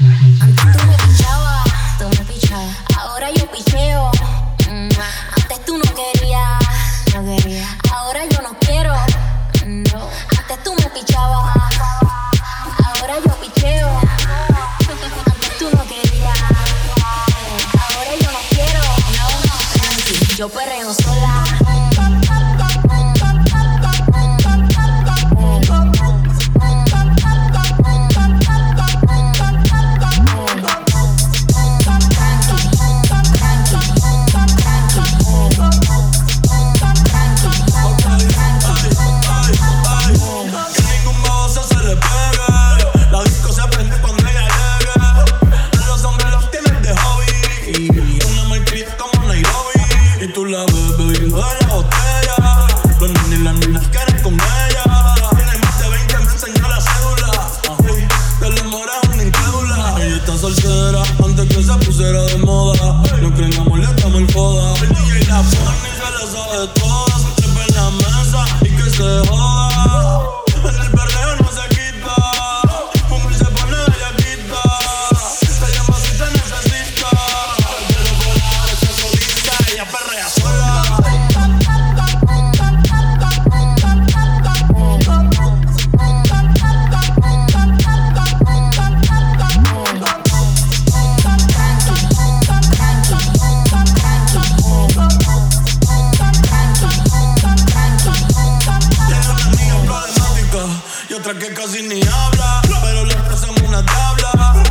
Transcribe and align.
Antes 0.00 0.76
tú 0.76 0.86
me 0.86 0.96
pichabas, 0.96 1.64
tú 1.98 2.08
me 2.08 2.24
pichabas. 2.32 2.76
Ahora 2.96 3.32
yo 3.32 3.50
picheo. 3.50 4.12
Mm, 4.70 4.88
antes 5.36 5.64
tú 5.66 5.76
no 5.76 5.92
querías, 5.92 6.58
no 7.12 7.24
quería. 7.24 7.66
Ahora 7.92 8.24
yo 8.26 8.40
no 8.42 8.56
quiero. 8.60 8.94
No. 9.66 10.08
Antes 10.38 10.62
tú 10.62 10.72
me 10.76 10.88
pichabas. 10.90 11.52
Ahora 12.84 13.16
yo 13.26 13.34
picheo. 13.40 13.88
Antes 14.88 15.58
tú 15.58 15.68
no 15.76 15.84
querías. 15.88 16.38
Ahora 17.90 18.14
yo 18.20 18.30
no 18.30 18.38
quiero. 18.50 18.80
No, 19.16 19.28
no. 19.46 20.36
Yo 20.36 20.48
perreo 20.48 20.94
sola. 20.94 21.27
tú 50.38 50.46
la 50.46 50.64
bebes 50.66 51.18
y 51.20 51.30
la 51.30 51.74
botella. 51.74 52.66
Los 53.00 53.10
nenes 53.10 53.40
y 53.40 53.42
las 53.42 53.54
niñas 53.54 53.88
quieren 53.88 54.17
casi 101.54 101.82
ni 101.82 102.02
habla, 102.02 102.60
pero 102.82 103.04
le 103.04 103.12
expresamos 103.12 103.60
una 103.62 103.84
tabla. 103.84 104.62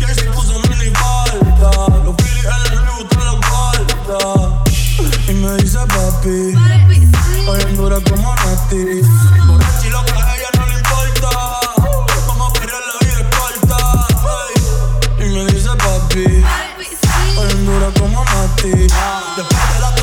Y 0.00 0.04
ahí 0.04 0.14
se 0.14 0.24
puso 0.24 0.58
mini 0.68 0.90
falta. 0.94 1.70
Los 2.04 2.16
Philly 2.16 2.40
en 2.40 2.72
el 2.72 2.84
Louis 2.84 2.96
Vuitton 2.96 3.24
los 3.26 3.38
guarda. 3.48 4.64
Y 5.28 5.34
me 5.34 5.56
dice 5.56 5.78
papi, 5.78 6.54
hoy 7.48 7.60
en 7.60 7.76
dura 7.76 7.98
como 8.08 8.34
Nati. 8.34 9.02
Borracha 9.46 9.86
y 9.86 9.90
loca, 9.90 10.14
a 10.24 10.36
ella 10.36 10.48
no 10.58 10.66
le 10.66 10.74
importa. 10.74 11.30
Vamos 12.26 12.48
a 12.48 12.52
perder 12.52 12.82
la 12.88 13.06
vida 13.06 13.30
corta. 13.36 13.78
Hey. 15.18 15.26
Y 15.26 15.28
me 15.30 15.44
dice 15.52 15.70
papi, 15.76 16.44
hoy 17.38 17.50
en 17.50 17.66
dura 17.66 17.90
como 17.98 18.24
Nati. 18.24 18.70
Después 18.70 19.74
de 19.74 19.80
la 19.80 19.94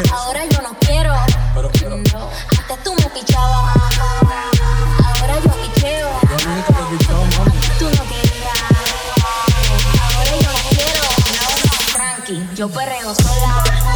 Ahora 0.00 0.46
yo 0.46 0.62
no 0.62 0.74
quiero. 0.80 1.14
Pero 1.54 1.70
quiero. 1.70 1.96
Antes 1.96 2.82
tú 2.82 2.94
me 2.94 3.10
pichabas. 3.10 3.76
Ahora 5.04 5.34
yo 5.44 5.50
picheo. 5.50 6.08
Yo. 6.22 6.36
Tú 7.78 7.84
no 7.84 8.02
querías. 8.08 8.62
Ahora 10.00 10.32
yo 10.40 10.50
no 10.50 10.62
quiero. 10.70 11.02
No, 11.34 11.44
no, 11.64 11.92
tranqui. 11.92 12.48
Yo 12.54 12.68
perreo 12.70 13.14
sola. 13.14 13.91